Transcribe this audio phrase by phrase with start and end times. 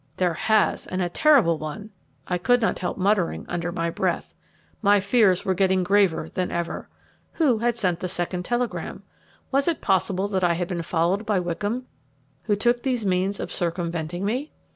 [0.17, 1.91] "There has, and a terrible one,"
[2.27, 4.33] I could not help muttering under my breath.
[4.81, 6.89] My fears were getting graver than ever.
[7.33, 9.03] Who had sent the second telegram?
[9.51, 11.85] Was it possible that I had been followed by Wickham,
[12.45, 14.51] who took these means of circumventing me?